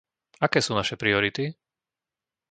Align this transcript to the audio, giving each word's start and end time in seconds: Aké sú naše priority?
Aké 0.45 0.59
sú 0.65 0.71
naše 0.79 0.95
priority? 1.03 1.45